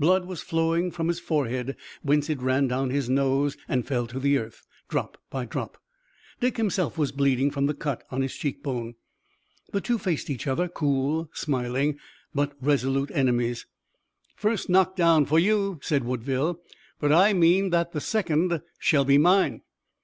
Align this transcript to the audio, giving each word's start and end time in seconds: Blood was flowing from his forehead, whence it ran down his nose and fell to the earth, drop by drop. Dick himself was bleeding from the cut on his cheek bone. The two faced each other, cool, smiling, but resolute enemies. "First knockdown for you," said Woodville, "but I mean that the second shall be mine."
Blood 0.00 0.26
was 0.26 0.42
flowing 0.42 0.90
from 0.90 1.06
his 1.06 1.20
forehead, 1.20 1.76
whence 2.02 2.28
it 2.28 2.42
ran 2.42 2.66
down 2.66 2.90
his 2.90 3.08
nose 3.08 3.56
and 3.68 3.86
fell 3.86 4.04
to 4.08 4.18
the 4.18 4.36
earth, 4.36 4.66
drop 4.88 5.16
by 5.30 5.44
drop. 5.44 5.78
Dick 6.40 6.56
himself 6.56 6.98
was 6.98 7.12
bleeding 7.12 7.52
from 7.52 7.66
the 7.66 7.74
cut 7.74 8.02
on 8.10 8.20
his 8.20 8.34
cheek 8.34 8.64
bone. 8.64 8.94
The 9.70 9.80
two 9.80 9.96
faced 9.96 10.28
each 10.28 10.48
other, 10.48 10.66
cool, 10.66 11.30
smiling, 11.32 12.00
but 12.34 12.54
resolute 12.60 13.12
enemies. 13.14 13.64
"First 14.34 14.68
knockdown 14.68 15.24
for 15.24 15.38
you," 15.38 15.78
said 15.82 16.02
Woodville, 16.02 16.58
"but 16.98 17.12
I 17.12 17.32
mean 17.32 17.70
that 17.70 17.92
the 17.92 18.00
second 18.00 18.62
shall 18.80 19.04
be 19.04 19.18
mine." 19.18 19.62